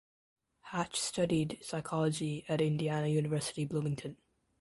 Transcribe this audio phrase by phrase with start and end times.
[0.61, 4.17] Hatch studied psychology at Indiana University Bloomington.